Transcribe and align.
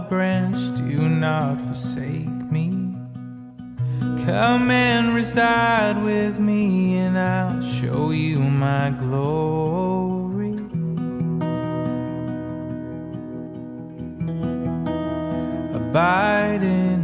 the 0.00 0.08
branch, 0.08 0.76
do 0.76 1.08
not 1.08 1.60
forsake 1.60 2.50
me. 2.50 2.68
Come 4.24 4.70
and 4.70 5.14
reside 5.14 6.02
with 6.02 6.38
me, 6.38 6.96
and 6.98 7.18
I'll 7.18 7.60
show 7.60 8.10
you 8.10 8.38
my 8.38 8.90
glory. 8.90 10.56
Abide 15.74 16.62
in 16.62 16.99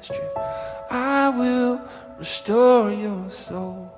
pasture. 0.00 0.30
I 0.90 1.28
will 1.30 1.80
restore 2.18 2.90
your 2.90 3.30
soul. 3.30 3.90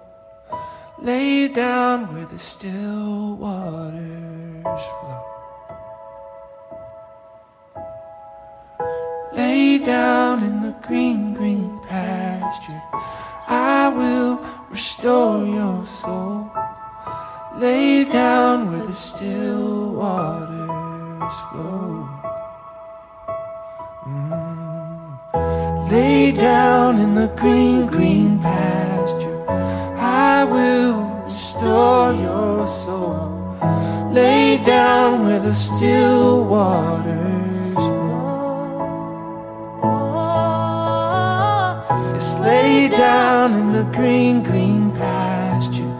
Lay 0.98 1.48
down 1.48 2.12
where 2.12 2.26
the 2.26 2.38
still 2.38 3.36
waters 3.36 4.62
flow. 4.62 5.24
Lay 9.32 9.78
down 9.78 10.42
in 10.42 10.62
the 10.62 10.74
green, 10.86 11.34
green 11.34 11.80
pasture. 11.88 12.82
I 13.48 13.88
will 13.88 14.40
restore 14.70 15.44
your 15.44 15.86
soul. 15.86 16.50
Lay 17.56 18.04
down 18.04 18.70
where 18.70 18.86
the 18.86 18.94
still 18.94 19.92
waters 19.94 21.34
flow. 21.50 22.08
Mm. 24.06 24.51
Lay 26.22 26.30
down 26.30 27.00
in 27.00 27.14
the 27.14 27.26
green, 27.34 27.88
green 27.88 28.38
pasture. 28.38 29.44
I 29.98 30.44
will 30.44 31.02
restore 31.24 32.12
your 32.12 32.64
soul. 32.68 33.58
Lay 34.12 34.62
down 34.64 35.24
where 35.24 35.40
the 35.40 35.52
still 35.52 36.46
waters 36.46 37.76
Oh, 39.82 40.54
Just 42.14 42.38
lay 42.38 42.88
down 42.88 43.54
in 43.54 43.72
the 43.72 43.82
green, 43.96 44.44
green 44.44 44.92
pasture. 44.92 45.92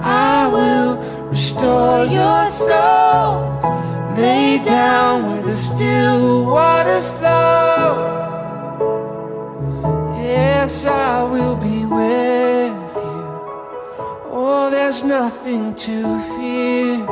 I 0.00 0.48
will 0.50 0.96
restore 1.28 2.06
your 2.06 2.46
soul. 2.46 3.36
Lay 4.16 4.64
down 4.64 5.26
where 5.26 5.42
the 5.42 5.54
still 5.54 6.46
waters 6.46 7.10
flow. 7.10 7.67
There's 14.90 15.04
nothing 15.04 15.74
to 15.74 16.18
fear. 16.28 17.04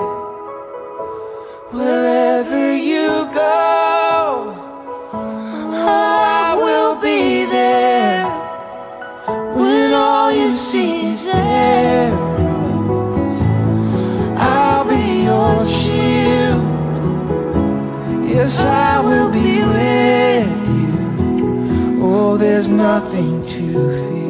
Wherever 1.72 2.74
you 2.74 3.28
go, 3.34 4.54
I 5.12 6.56
will 6.56 6.94
be 6.98 7.44
there 7.44 8.24
when 9.54 9.92
all 9.92 10.32
you 10.32 10.50
see 10.52 11.10
is 11.10 11.26
arrows. 11.26 12.16
I'll 14.38 14.86
be 14.88 15.24
your 15.30 15.60
shield. 15.78 16.64
Yes, 18.26 18.58
I 18.64 19.00
will 19.00 19.30
be 19.30 19.52
with 19.76 20.60
you. 20.80 22.00
Oh, 22.02 22.38
there's 22.38 22.68
nothing 22.68 23.42
to 23.42 23.90
fear. 24.08 24.25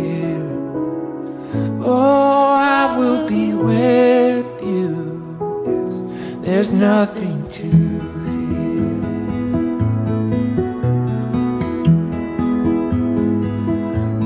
Oh, 1.89 1.93
I 1.93 2.99
will 2.99 3.29
be 3.29 3.55
with 3.55 4.61
you. 4.61 6.41
There's 6.43 6.73
nothing 6.73 7.49
to 7.49 7.71
fear. 8.25 8.99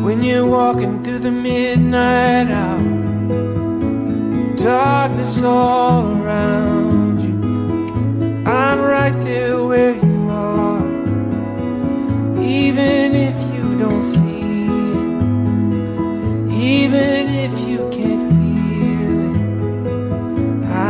When 0.03 0.23
you're 0.23 0.47
walking 0.47 1.03
through 1.03 1.19
the 1.19 1.31
midnight 1.31 2.49
hour, 2.51 2.81
darkness 4.57 5.43
all 5.43 6.17
around 6.17 7.21
you, 7.21 7.37
I'm 8.47 8.81
right 8.81 9.21
there 9.21 9.63
where 9.63 9.97
you 9.97 10.31
are. 10.31 10.81
Even 12.41 13.15
if 13.15 13.50
even 16.71 17.27
if 17.47 17.53
you 17.69 17.79
can't 17.97 18.25
feel 18.39 19.21
it, 19.27 19.45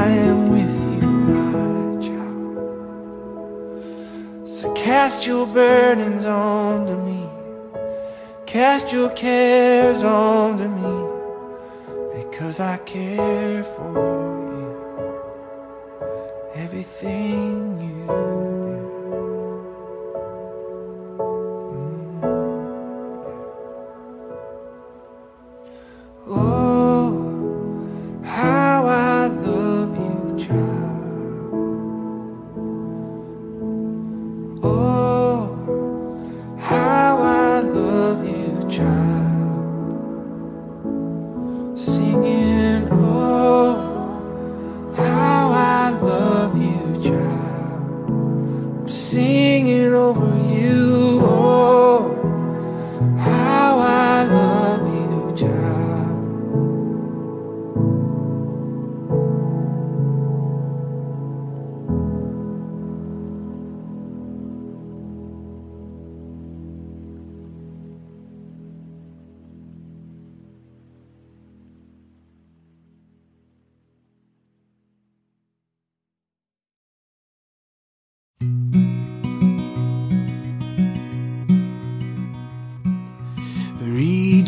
I 0.02 0.06
am 0.28 0.40
with 0.54 0.74
you, 0.92 1.08
my 1.32 1.82
child. 2.06 2.58
So 4.46 4.66
cast 4.74 5.18
your 5.26 5.46
burdens 5.46 6.24
onto 6.26 6.96
me. 7.08 7.22
Cast 8.44 8.86
your 8.92 9.10
cares 9.24 10.02
onto 10.02 10.68
me 10.80 10.96
because 12.16 12.58
I 12.60 12.76
care 12.94 13.62
for 13.74 13.94
you. 14.58 14.70
Everything 16.64 17.39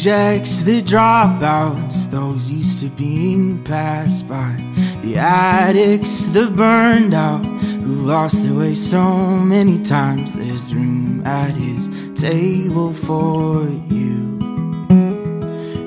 rejects, 0.03 0.65
the 0.65 0.83
dropouts, 0.83 2.11
those 2.11 2.51
used 2.51 2.81
to 2.81 2.89
being 2.89 3.63
passed 3.63 4.27
by. 4.27 4.57
The 5.03 5.17
addicts, 5.17 6.25
the 6.25 6.51
burned 6.51 7.15
out, 7.15 7.45
who 7.45 7.95
lost 8.05 8.43
their 8.43 8.53
way 8.53 8.75
so 8.75 9.01
many 9.39 9.81
times. 9.81 10.35
There's 10.35 10.75
room 10.75 11.25
at 11.25 11.57
his 11.57 11.89
table 12.17 12.93
for 12.93 13.63
you. 13.95 14.39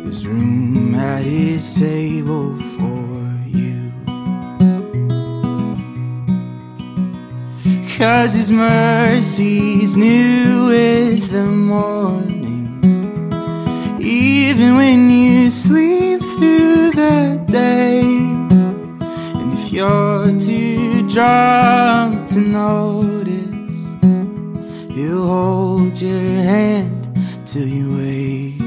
There's 0.03 0.25
room 0.25 0.95
at 0.95 1.23
his 1.23 1.73
table 1.73 2.57
for 2.77 3.35
you. 3.47 3.91
Cause 7.97 8.33
his 8.33 8.49
mercies 8.49 9.97
new 9.97 10.67
with 10.67 11.31
the 11.31 11.43
morning. 11.43 12.34
Even 14.65 14.77
when 14.77 15.09
you 15.11 15.49
sleep 15.51 16.19
through 16.19 16.89
the 16.91 17.45
day, 17.47 18.01
and 18.01 19.53
if 19.53 19.71
you're 19.71 20.39
too 20.39 21.07
drunk 21.07 22.27
to 22.29 22.39
notice, 22.39 23.77
he'll 24.95 25.27
hold 25.27 26.01
your 26.01 26.19
hand 26.19 27.07
till 27.45 27.67
you 27.67 27.97
wake. 27.97 28.57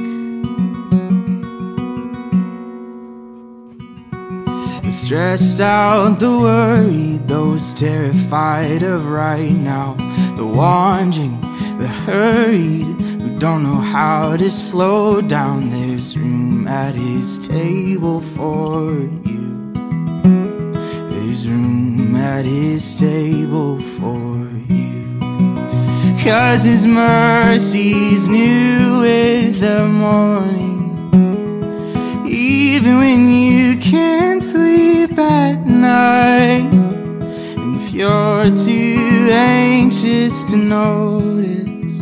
The 4.85 4.91
stressed 4.91 5.61
out, 5.61 6.21
the 6.21 6.31
worried, 6.31 7.27
those 7.27 7.73
terrified 7.73 8.85
of 8.85 9.09
right 9.09 9.51
now, 9.51 9.95
the 10.37 10.47
wandering, 10.47 11.41
the 11.77 11.89
hurried 11.89 12.99
don't 13.39 13.63
know 13.63 13.81
how 13.81 14.37
to 14.37 14.51
slow 14.51 15.21
down 15.21 15.71
there 15.71 15.88
there's 15.99 16.17
room 16.17 16.69
at 16.69 16.95
his 16.95 17.49
table 17.49 18.21
for 18.21 19.01
you. 19.01 19.73
There's 21.11 21.49
room 21.49 22.15
at 22.15 22.45
his 22.45 23.01
table 23.01 23.81
for 23.81 24.49
you. 24.73 25.57
Cause 26.25 26.63
his 26.63 26.87
mercy's 26.87 28.29
new 28.29 29.01
with 29.01 29.59
the 29.59 29.89
morning. 29.89 31.11
Even 32.25 32.99
when 32.99 33.33
you 33.33 33.77
can't 33.79 34.41
sleep 34.41 35.19
at 35.19 35.67
night. 35.67 36.71
And 37.59 37.75
if 37.75 37.93
you're 37.93 38.57
too 38.57 39.29
anxious 39.33 40.49
to 40.53 40.59
notice, 40.59 41.99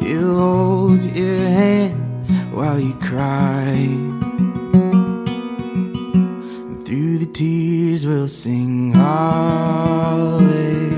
he'll 0.00 0.34
hold 0.34 1.04
your 1.04 1.40
hand 1.40 1.95
while 2.56 2.80
you 2.80 2.94
cry. 2.94 3.68
And 6.68 6.82
through 6.82 7.18
the 7.18 7.26
tears, 7.26 8.06
we'll 8.06 8.28
sing 8.28 8.94
Hallelujah. 8.94 10.95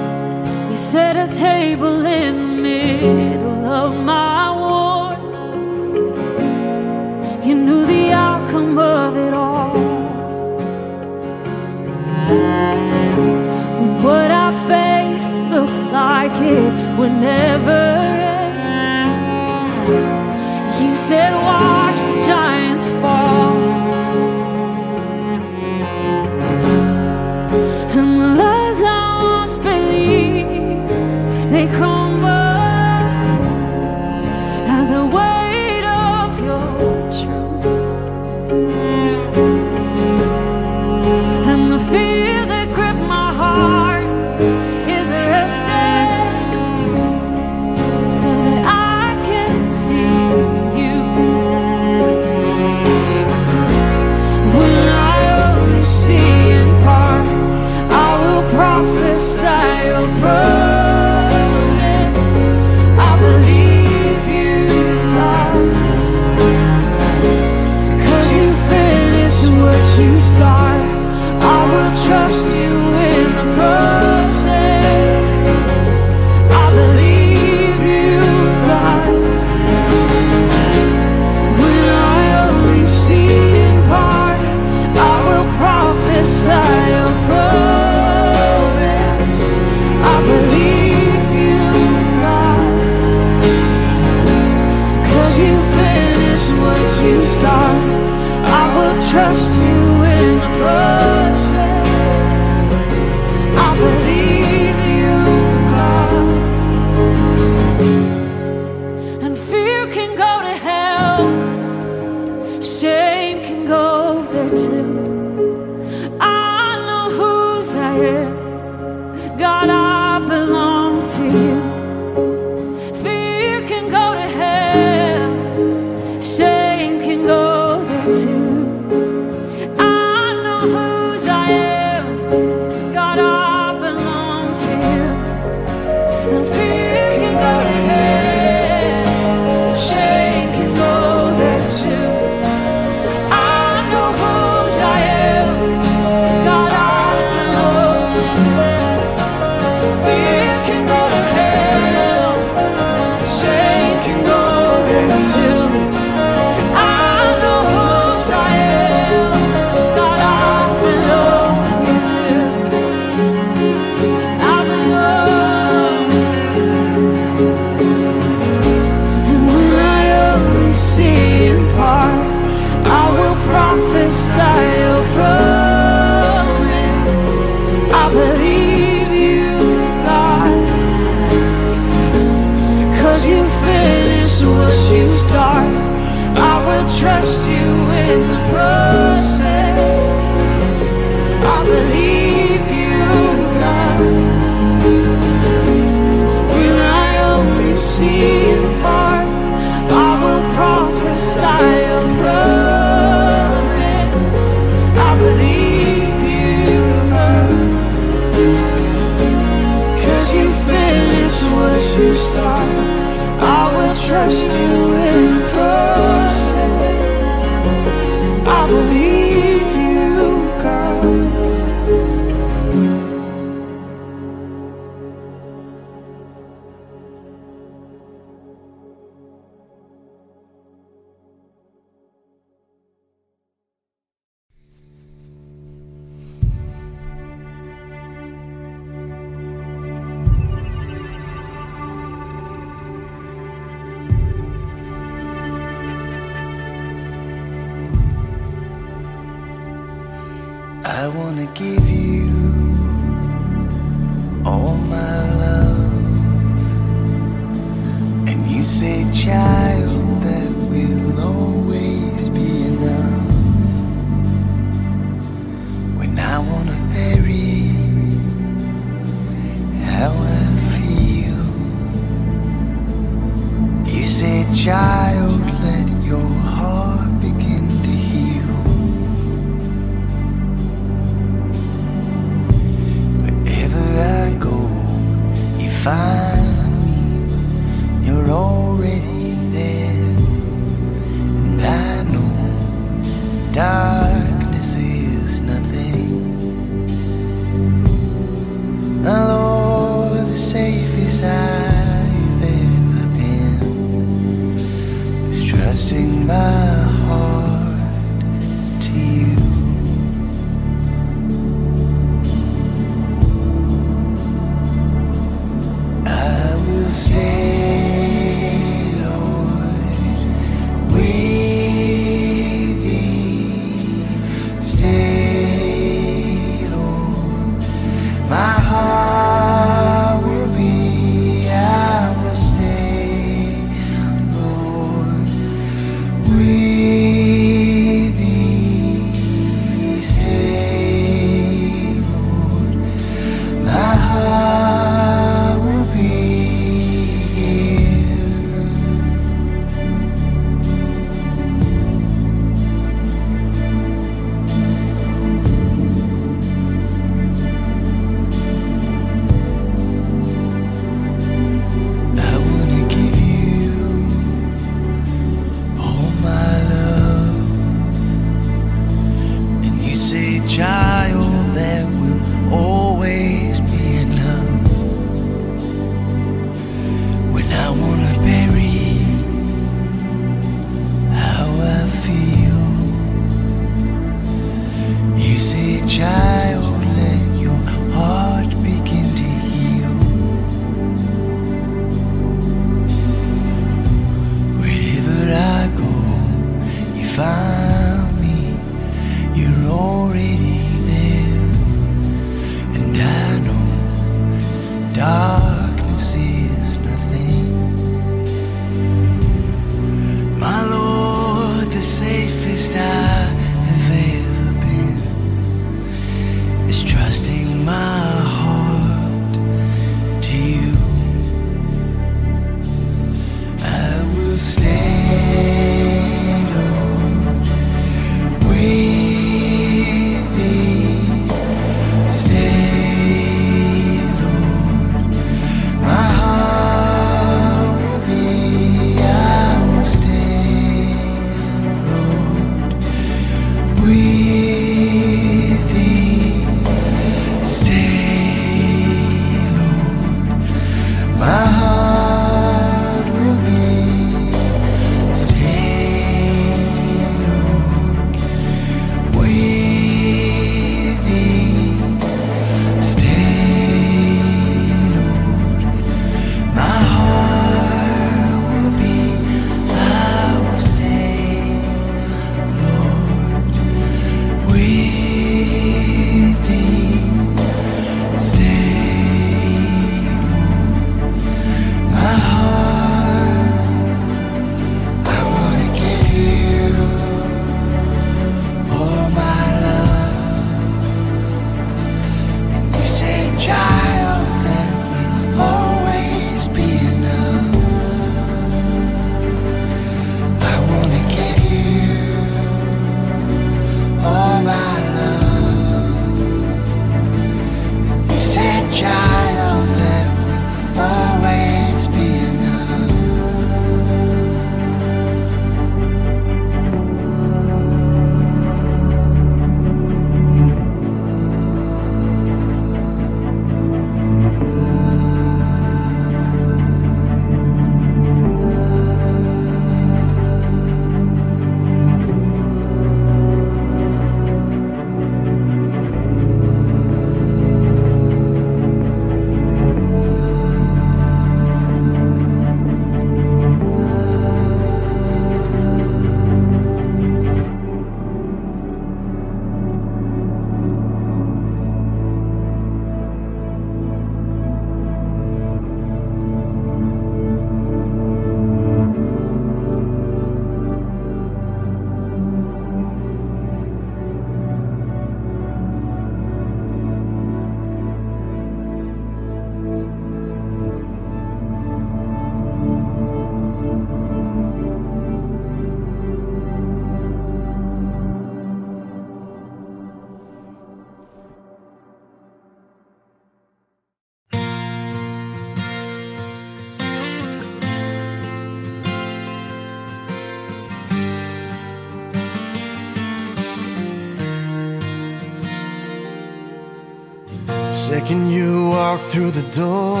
Second 597.92 598.30
you 598.30 598.70
walked 598.70 599.02
through 599.02 599.32
the 599.32 599.42
door, 599.54 600.00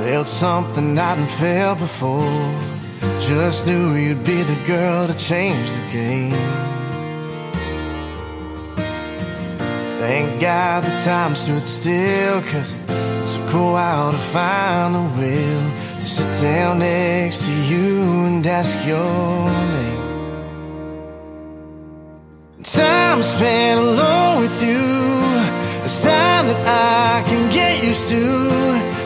felt 0.00 0.26
something 0.26 0.98
I 0.98 1.10
hadn't 1.10 1.28
felt 1.28 1.80
before. 1.80 2.48
Just 3.20 3.66
knew 3.66 3.94
you'd 3.94 4.24
be 4.24 4.42
the 4.42 4.56
girl 4.66 5.06
to 5.06 5.12
change 5.12 5.68
the 5.68 5.84
game. 5.92 6.32
Thank 10.00 10.40
God 10.40 10.82
the 10.82 10.96
time 11.04 11.36
stood 11.36 11.68
still, 11.68 12.40
cause 12.50 12.72
it 12.72 13.28
took 13.36 13.52
a 13.52 13.64
while 13.76 14.10
to 14.12 14.22
find 14.32 14.94
the 14.94 15.06
will 15.20 15.70
to 16.00 16.06
sit 16.06 16.40
down 16.40 16.78
next 16.78 17.44
to 17.44 17.52
you 17.70 18.00
and 18.28 18.46
ask 18.46 18.78
your 18.86 19.50
name. 19.76 20.08
Time 22.62 23.22
spent 23.22 23.97
to, 28.08 28.24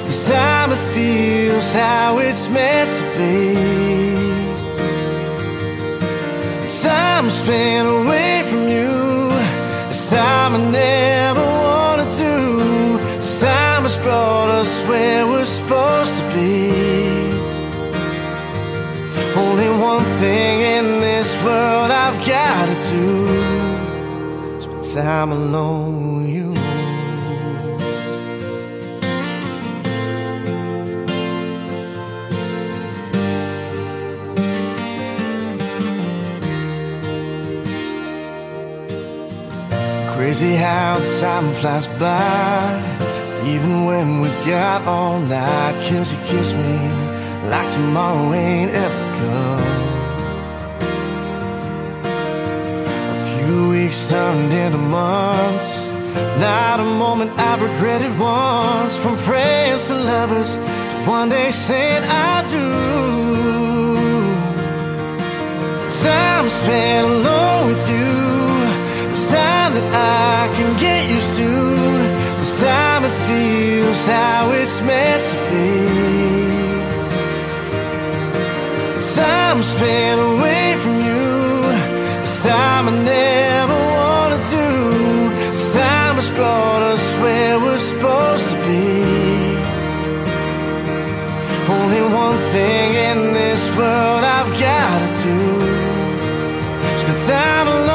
this 0.07 0.29
time 0.29 0.71
it 0.71 0.83
feels 0.95 1.73
how 1.73 2.19
it's 2.19 2.49
meant 2.49 2.91
to 2.99 3.05
be. 3.19 3.55
Time 6.83 7.29
spent 7.31 7.89
away 7.89 8.43
from 8.49 8.63
you, 8.77 9.29
this 9.89 10.11
time 10.11 10.55
I 10.55 10.71
never 10.71 11.45
wanna 11.67 12.07
do, 12.27 12.99
this 13.19 13.41
time 13.41 13.83
has 13.83 13.99
brought 13.99 14.51
us 14.61 14.73
where 14.89 15.27
we're 15.27 15.45
supposed 15.45 16.19
to 16.19 16.25
be. 16.35 16.71
Only 19.37 19.71
one 19.91 20.05
thing 20.21 20.55
in 20.77 20.87
this 21.01 21.31
world 21.45 21.91
I've 22.05 22.19
gotta 22.35 22.77
do. 22.95 24.61
Spend 24.61 24.85
time 24.95 25.33
alone 25.33 25.92
Crazy 40.23 40.55
how 40.55 41.01
the 41.01 41.21
time 41.21 41.53
flies 41.53 41.89
by. 41.99 43.43
Even 43.45 43.87
when 43.87 44.21
we've 44.21 44.47
got 44.47 44.87
all 44.87 45.19
night 45.19 45.75
Cause 45.89 46.13
you 46.13 46.19
kiss 46.31 46.55
me 46.55 46.79
like 47.51 47.69
tomorrow 47.73 48.33
ain't 48.33 48.71
ever 48.71 49.03
come. 49.19 49.65
A 53.15 53.19
few 53.31 53.71
weeks 53.71 54.09
turned 54.09 54.53
into 54.53 54.79
months. 54.79 55.71
Not 56.39 56.79
a 56.79 56.85
moment 56.85 57.33
I've 57.37 57.61
regretted 57.61 58.17
once. 58.17 58.97
From 58.97 59.17
friends 59.17 59.89
to 59.89 59.95
lovers 59.95 60.55
To 60.55 60.97
one 61.11 61.31
day 61.31 61.51
saying 61.51 62.05
I 62.05 62.47
do. 62.57 62.69
Time 66.05 66.49
spent 66.49 67.09
alone 67.09 67.67
with 67.67 67.91
you 67.91 68.42
time 69.73 69.81
that 69.81 69.95
I 69.95 70.55
can 70.55 70.79
get 70.79 71.11
used 71.11 71.37
to 71.37 71.51
This 72.39 72.61
time 72.61 73.05
it 73.05 73.17
feels 73.29 74.07
how 74.07 74.53
it's 74.53 74.81
meant 74.83 75.23
to 75.31 75.37
be. 75.51 76.03
Time 79.15 79.63
spent 79.63 80.21
away 80.21 80.77
from 80.83 80.97
you. 81.09 81.25
This 82.23 82.43
time 82.43 82.89
I 82.89 82.95
never 83.17 83.79
wanna 83.97 84.41
do. 84.59 84.69
This 85.53 85.73
time 85.75 86.17
has 86.17 86.31
brought 86.31 86.83
us 86.95 87.05
where 87.23 87.59
we're 87.61 87.85
supposed 87.93 88.49
to 88.53 88.57
be. 88.69 88.93
Only 91.77 92.03
one 92.25 92.39
thing 92.55 92.89
in 93.11 93.19
this 93.41 93.63
world 93.77 94.25
I've 94.37 94.53
gotta 94.69 95.11
do. 95.27 95.39
Spend 97.01 97.21
time 97.29 97.69
alone 97.69 97.92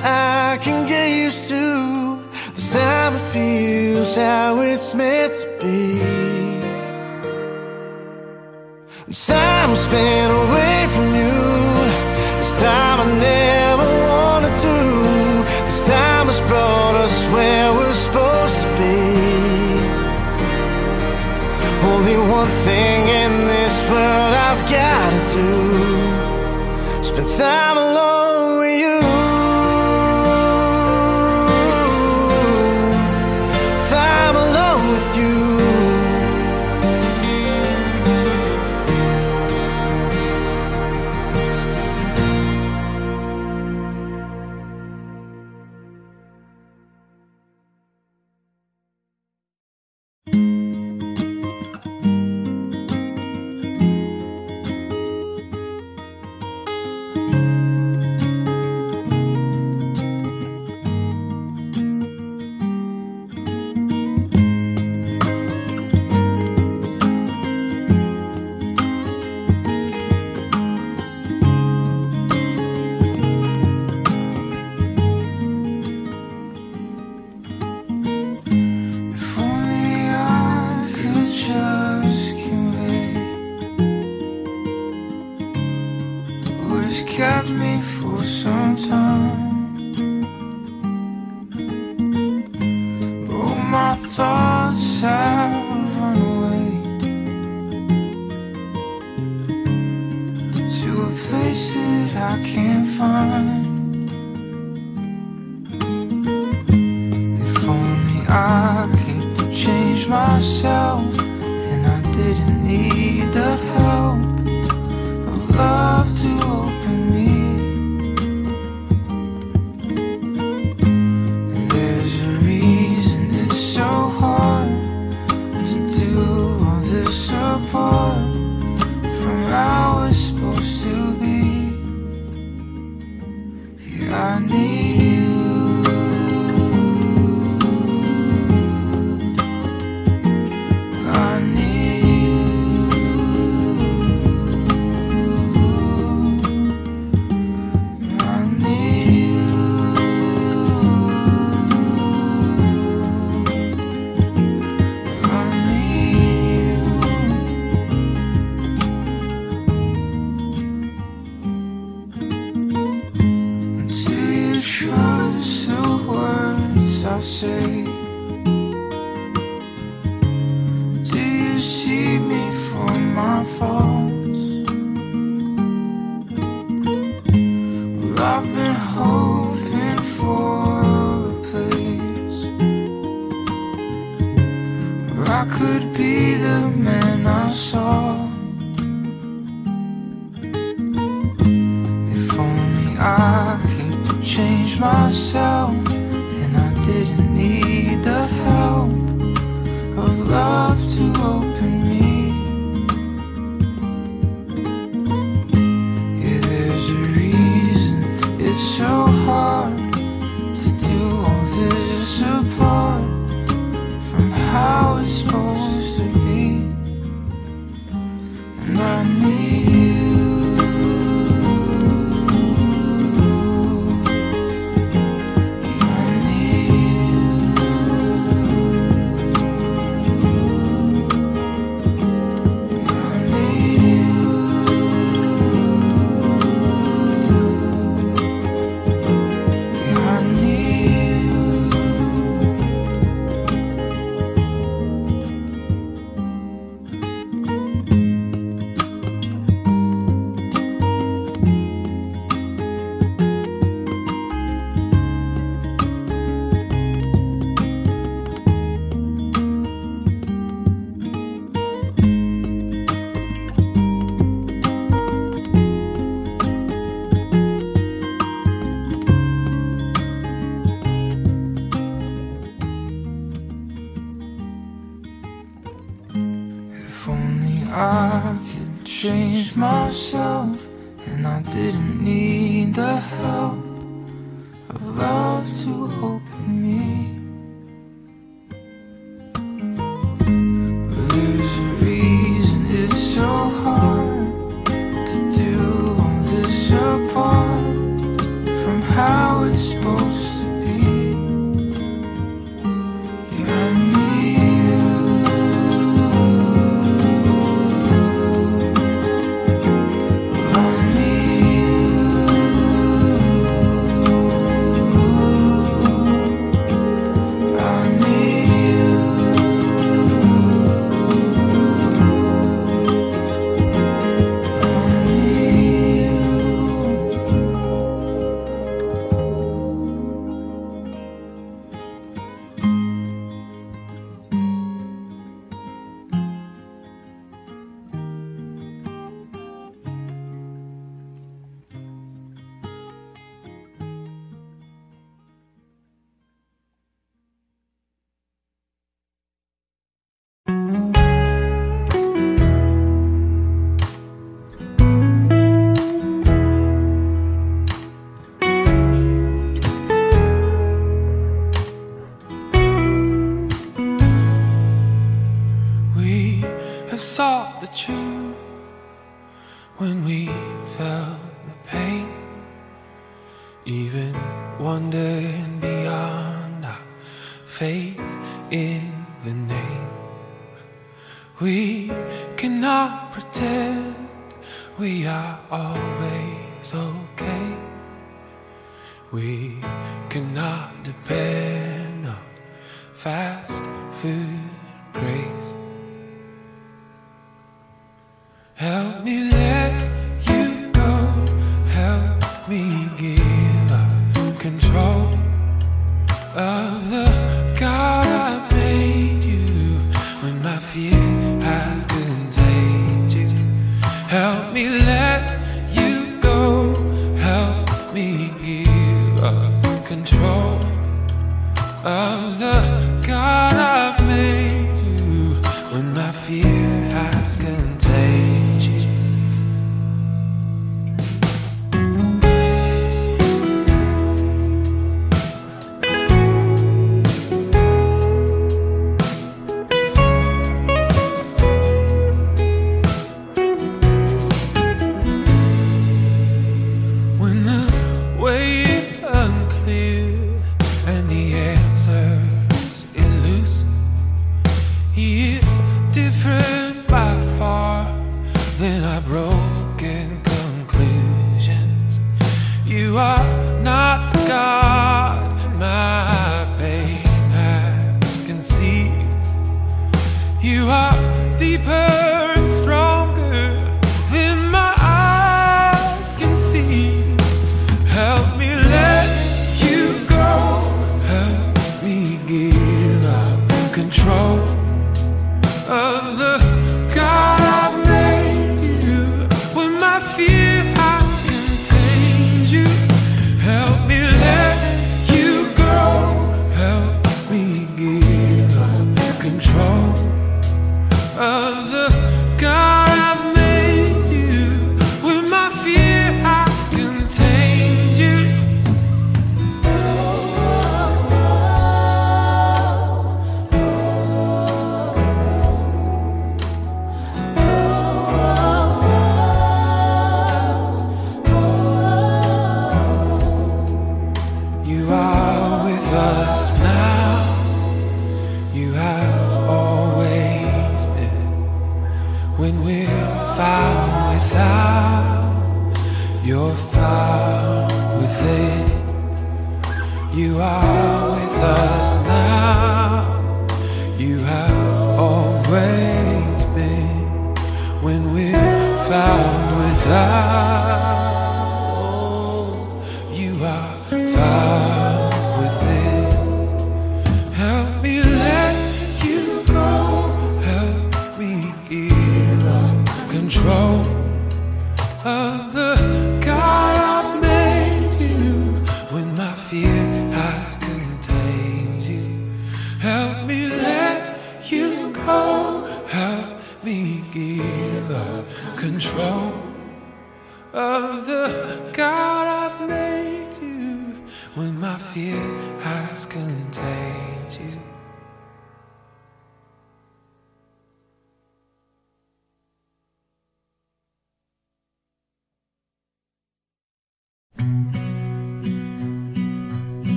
that 0.00 0.56
I 0.56 0.58
can 0.64 0.86
get 0.86 1.08
used 1.24 1.48
to. 1.48 2.18
This 2.54 2.72
time 2.72 3.14
it 3.16 3.26
feels 3.32 4.14
how 4.16 4.60
it's 4.60 4.94
meant 4.94 5.34
to 5.34 5.46
be. 5.60 6.32
Time 9.32 9.70
I've 9.70 9.78
spent 9.78 10.32
away 10.32 10.86
from 10.94 11.08
you. 11.14 11.36
This 12.38 12.60
time 12.60 12.98
I 13.00 13.08
never 13.30 13.88
wanted 14.08 14.56
to. 14.66 14.76
This 15.64 15.86
time 15.86 16.26
has 16.26 16.40
brought 16.50 16.96
us 16.96 17.26
where 17.28 17.72
we're 17.72 17.92
supposed 17.92 18.58
to 18.62 18.68
be. 18.80 18.98
Only 21.92 22.16
one 22.38 22.52
thing 22.66 23.00
in 23.22 23.32
this 23.54 23.76
world 23.90 24.32
I've 24.48 24.64
gotta 24.78 25.20
do. 25.38 25.50
Spend 27.02 27.28
time 27.38 27.71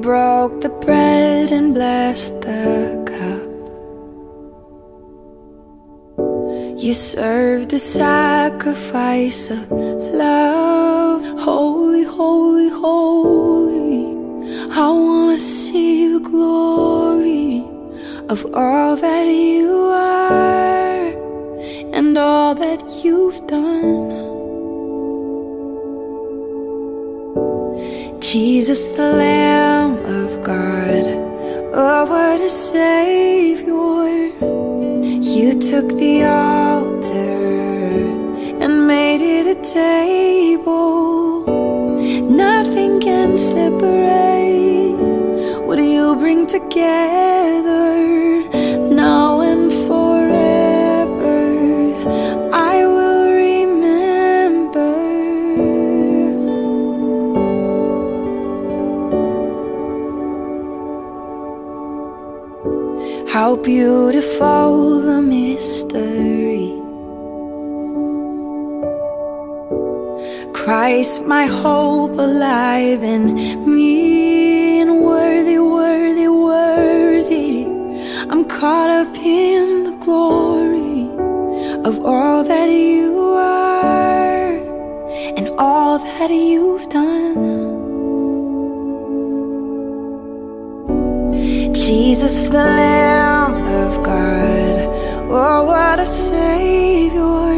broke 0.00 0.60
the 0.60 0.68
bread 0.68 1.50
and 1.50 1.74
blessed 1.74 2.40
the 2.40 3.02
cup. 3.06 3.48
You 6.80 6.94
served 6.94 7.70
the 7.70 7.78
sacrifice 7.78 9.50
of 9.50 9.70
love. 9.70 11.22
Holy, 11.40 12.04
holy, 12.04 12.70
holy. 12.70 14.06
I 14.70 14.88
wanna 14.88 15.40
see 15.40 16.12
the 16.12 16.20
glory 16.20 17.66
of 18.28 18.46
all 18.54 18.96
that 18.96 19.26
you 19.26 19.72
are 19.90 21.08
and 21.92 22.16
all 22.16 22.54
that 22.54 22.82
you've 23.02 23.44
done. 23.46 24.27
Jesus, 28.32 28.84
the 28.94 29.10
Lamb 29.14 29.96
of 30.04 30.44
God, 30.44 31.06
oh, 31.72 32.04
what 32.04 32.42
a 32.42 32.50
Savior. 32.50 33.64
You 35.34 35.54
took 35.54 35.88
the 35.88 36.24
altar 36.24 37.14
and 38.62 38.86
made 38.86 39.22
it 39.22 39.46
a 39.46 39.58
table. 39.72 41.46
Nothing 42.28 43.00
can 43.00 43.38
separate 43.38 44.92
what 45.66 45.78
you 45.78 46.14
bring 46.16 46.44
together. 46.46 47.27
How 63.38 63.54
beautiful 63.54 64.98
the 65.00 65.22
mystery. 65.22 66.70
Christ, 70.52 71.24
my 71.24 71.46
hope 71.46 72.18
alive 72.18 73.04
in 73.04 73.22
me, 73.64 74.80
and 74.80 75.00
worthy, 75.02 75.60
worthy, 75.60 76.26
worthy. 76.26 77.62
I'm 78.28 78.44
caught 78.44 78.90
up 78.90 79.14
in 79.18 79.84
the 79.84 79.96
glory 80.04 81.02
of 81.88 82.04
all 82.04 82.42
that 82.42 82.68
you 82.68 83.34
are 83.36 84.50
and 85.38 85.48
all 85.60 86.00
that 86.00 86.30
you've 86.32 86.88
done. 86.88 87.44
Jesus, 91.72 92.42
the 92.50 92.64
Lamb. 92.80 93.07
God, 94.08 94.78
oh, 95.30 95.64
what 95.64 96.00
a 96.00 96.06
Savior. 96.06 97.48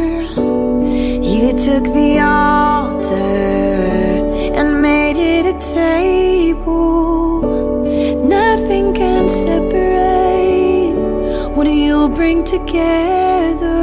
You 1.31 1.47
took 1.65 1.85
the 1.99 2.19
altar 2.19 3.13
and 4.57 4.81
made 4.81 5.17
it 5.17 5.45
a 5.55 5.57
table. 5.73 7.41
Nothing 8.39 8.93
can 8.93 9.29
separate 9.29 10.91
what 11.55 11.67
you 11.67 12.09
bring 12.09 12.43
together. 12.43 13.80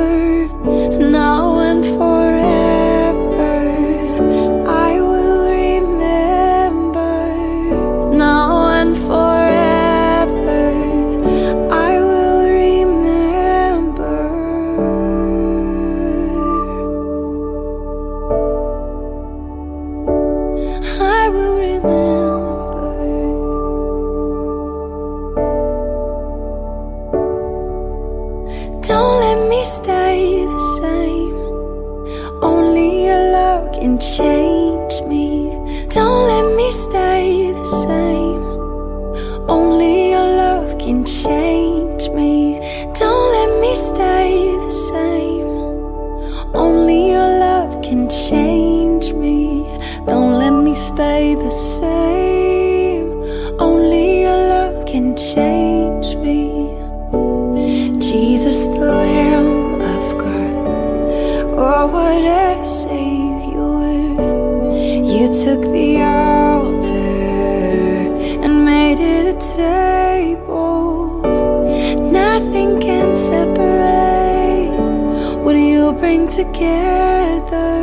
together. 76.29 77.78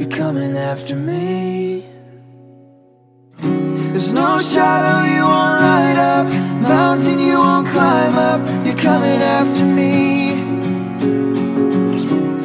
You're 0.00 0.08
coming 0.08 0.56
after 0.56 0.96
me. 0.96 1.84
There's 3.38 4.12
no 4.14 4.38
shadow 4.38 5.04
you 5.14 5.20
won't 5.20 5.60
light 5.60 5.98
up. 5.98 6.26
Mountain 6.62 7.20
you 7.20 7.36
won't 7.36 7.68
climb 7.68 8.16
up. 8.16 8.40
You're 8.64 8.78
coming 8.78 9.20
after 9.20 9.66
me. 9.66 10.36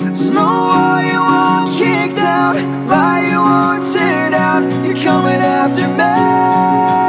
There's 0.03 0.31
no 0.31 0.43
wall 0.69 1.01
you 1.01 1.21
won't 1.21 1.77
kick 1.77 2.17
down. 2.17 2.87
Lie 2.89 3.29
you 3.29 3.39
won't 3.39 3.83
tear 3.93 4.31
down. 4.31 4.83
You're 4.83 4.97
coming 4.97 5.39
after 5.39 5.87
me. 5.87 7.04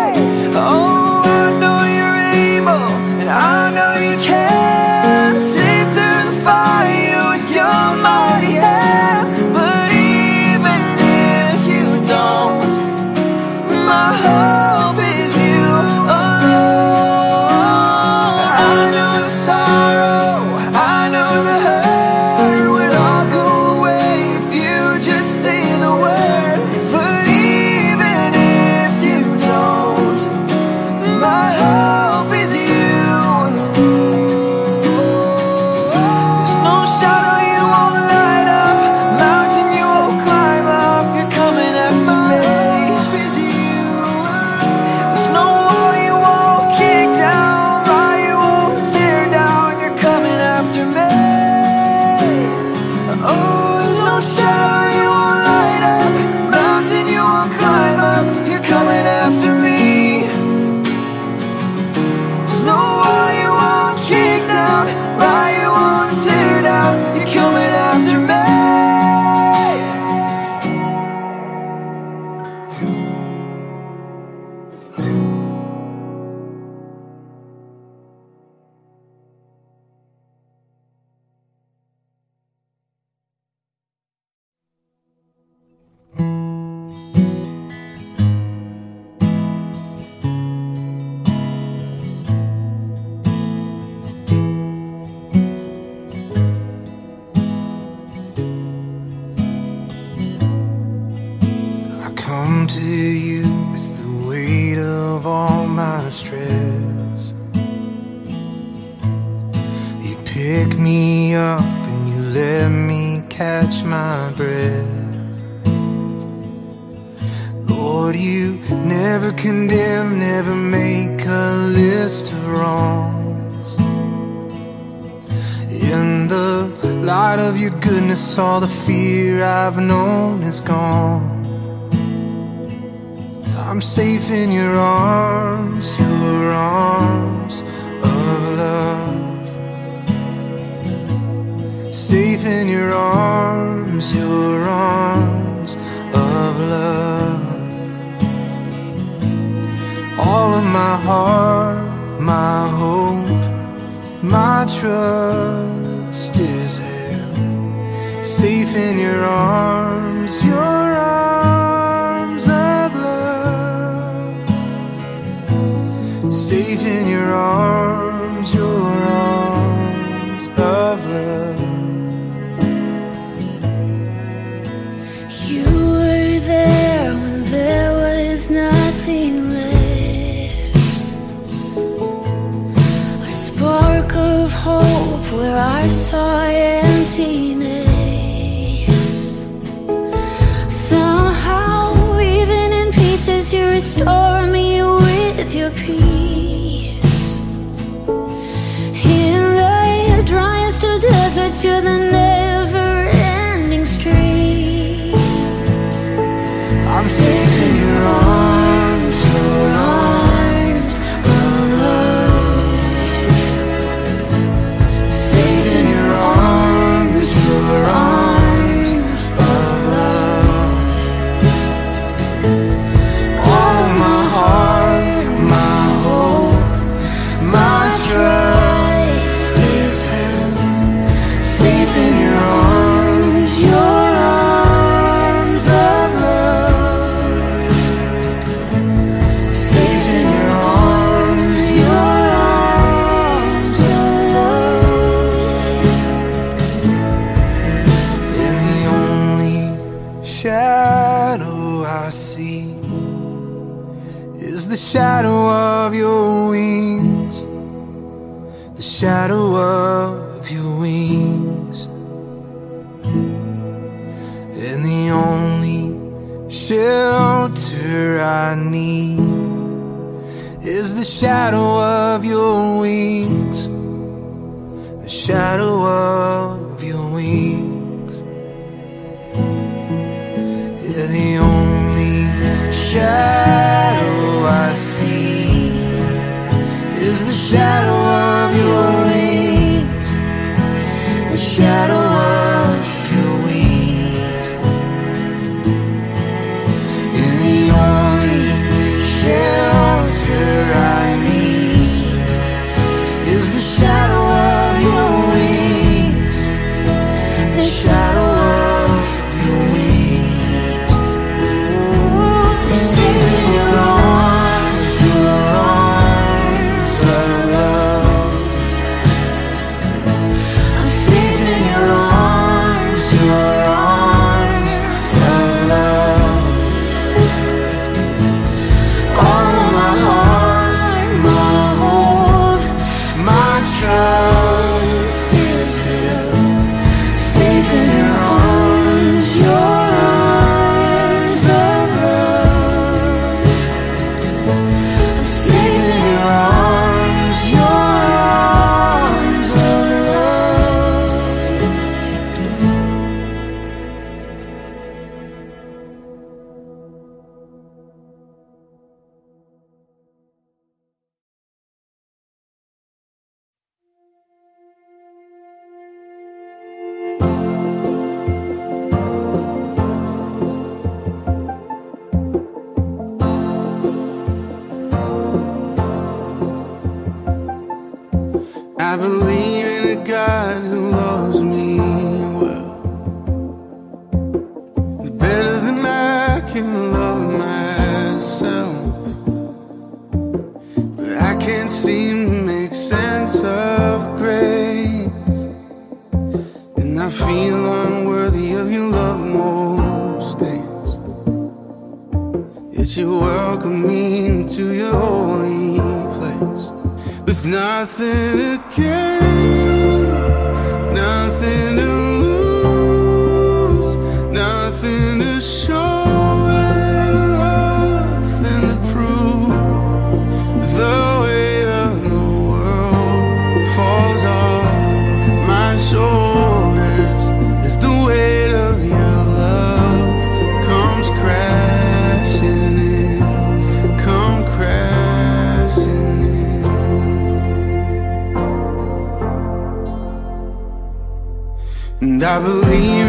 I 442.26 442.40
believe 442.40 443.05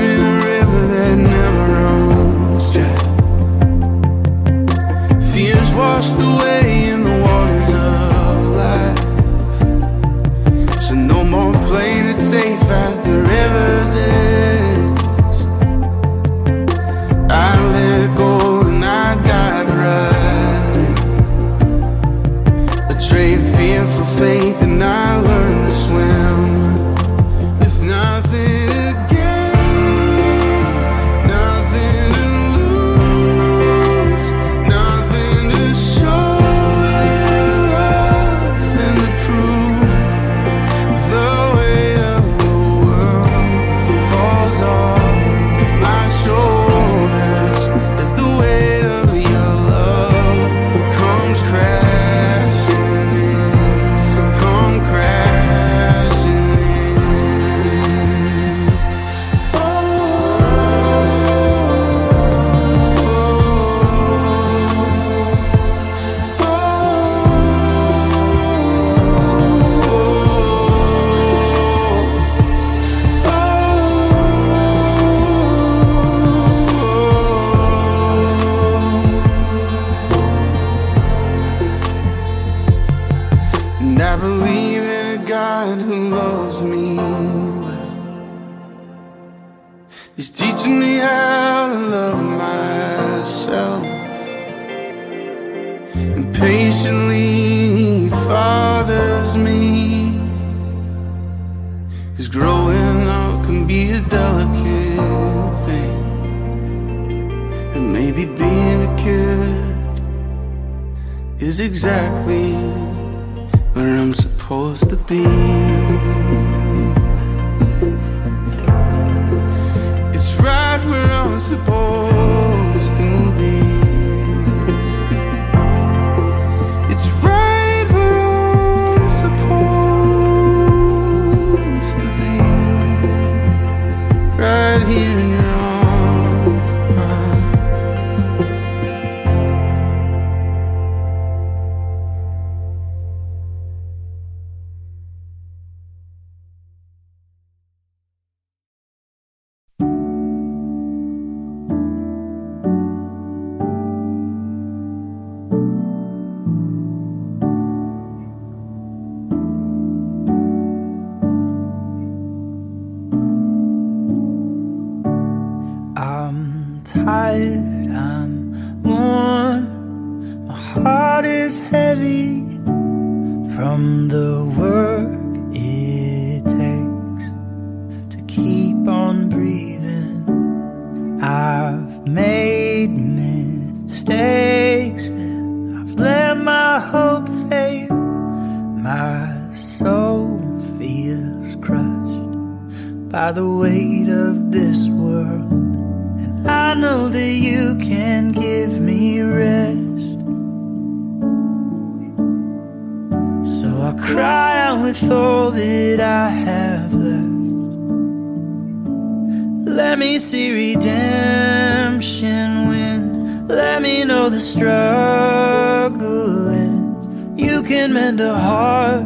can 217.68 217.92
mend 217.92 218.22
a 218.22 218.34
heart 218.34 219.04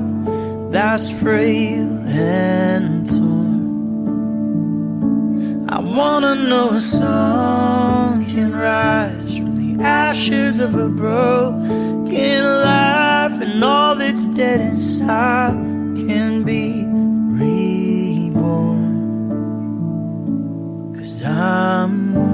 that's 0.71 1.09
frail 1.09 1.89
and 2.07 3.09
torn. 3.09 3.65
I 5.67 5.79
wanna 5.79 6.35
know 6.35 6.69
a 6.69 6.81
song 6.81 8.23
can 8.25 8.51
rise 8.53 9.35
from 9.35 9.57
the 9.57 9.83
ashes 9.83 10.59
of 10.59 10.75
a 10.75 10.89
broken 10.89 12.43
life, 12.69 13.41
and 13.41 13.63
all 13.63 13.95
that's 13.95 14.25
dead 14.25 14.61
inside 14.61 15.55
can 16.05 16.43
be 16.43 16.85
reborn. 17.41 18.85
Cause 20.95 21.23
I'm. 21.23 22.30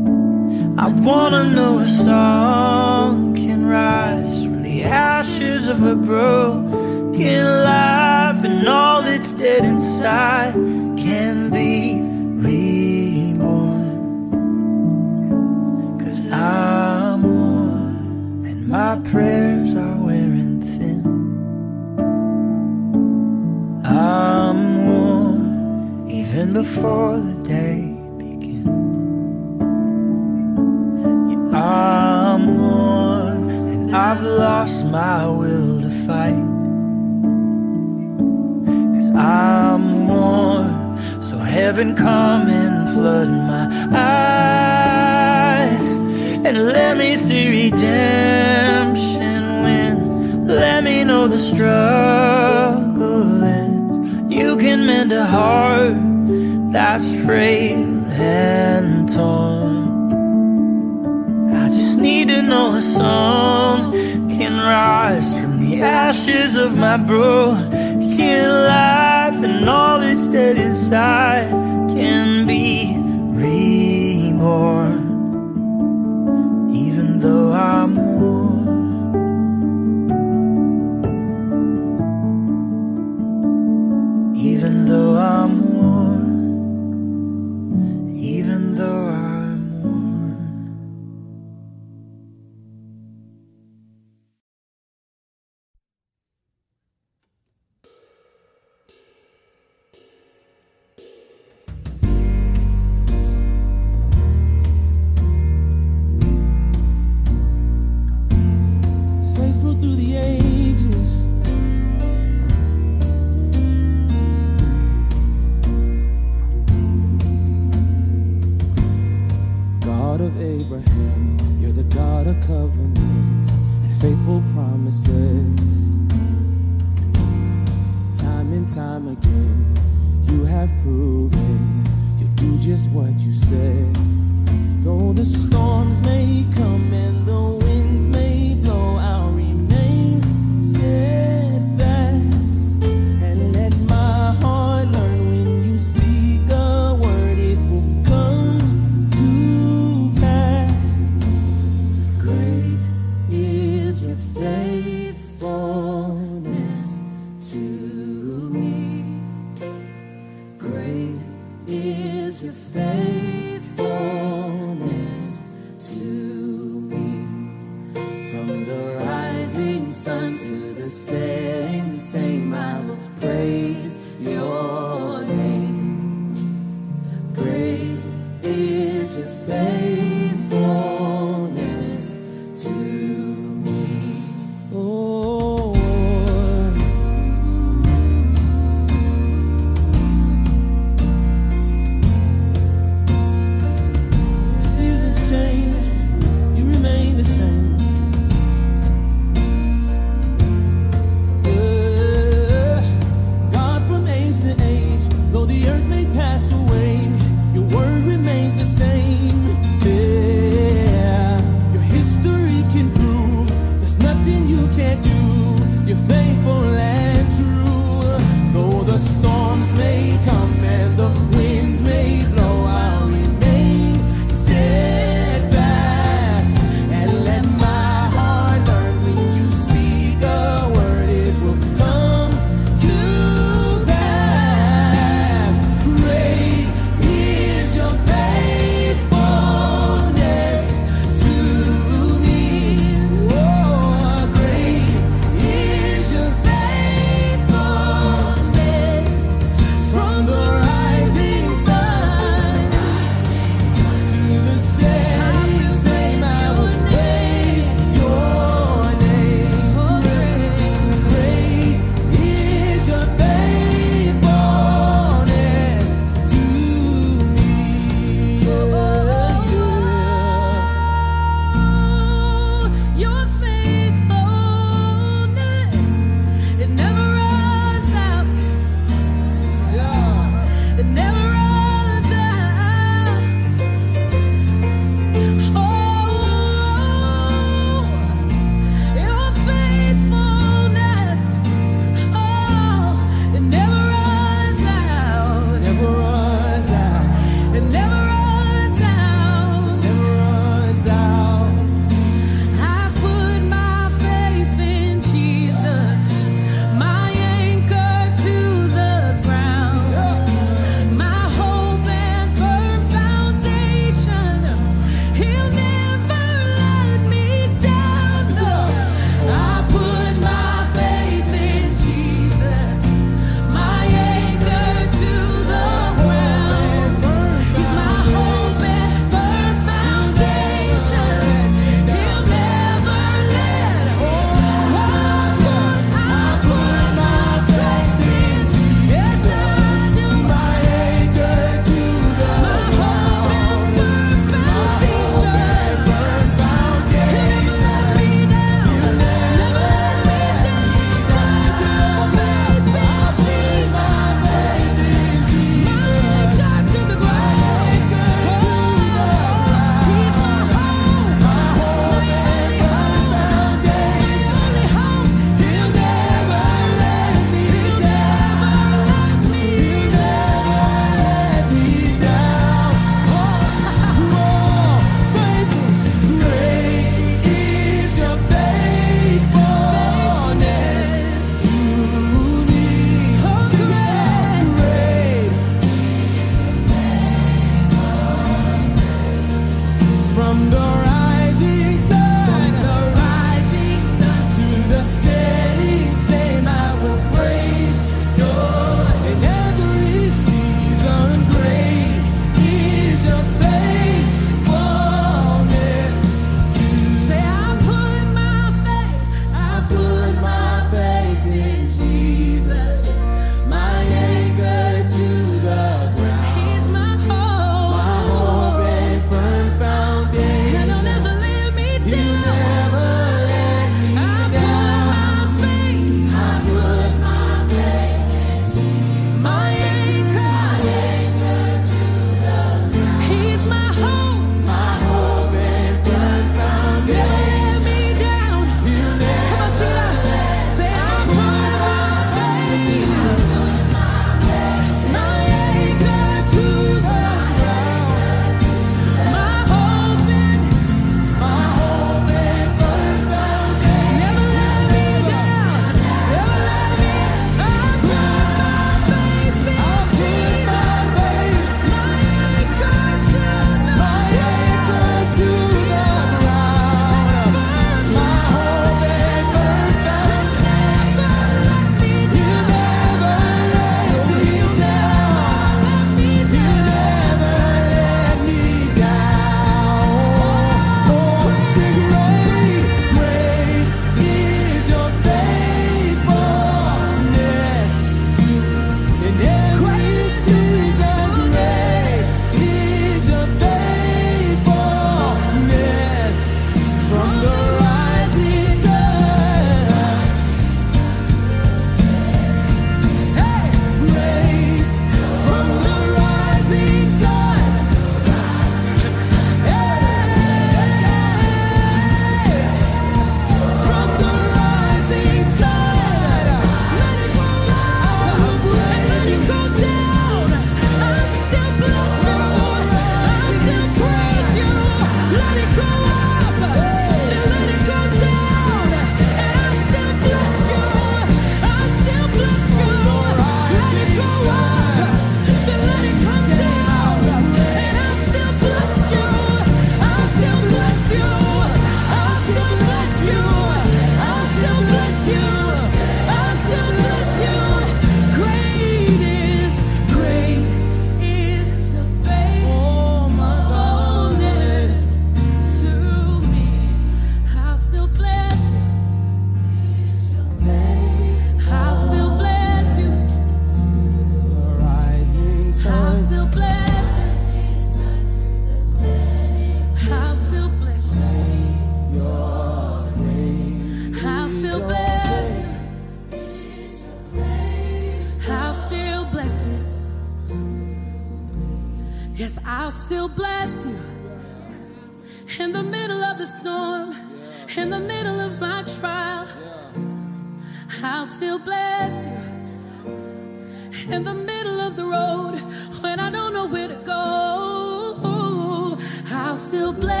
Still 599.51 599.73
bless 599.73 600.00